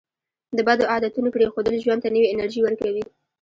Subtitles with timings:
[0.57, 3.03] د بدو عادتونو پرېښودل ژوند ته نوې انرژي ورکوي.